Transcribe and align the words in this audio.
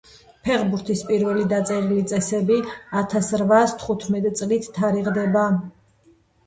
ფეხბურთის 0.47 1.03
პირველი 1.09 1.43
დაწერილი 1.51 2.05
წესები 2.13 2.57
ათას 3.03 3.31
რვაას 3.45 3.77
თხუტმეტ 3.83 4.31
წლით 4.43 4.71
თარიღდება. 4.81 5.51